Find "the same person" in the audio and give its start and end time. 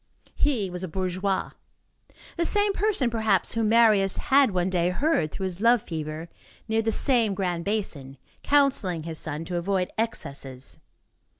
2.35-3.11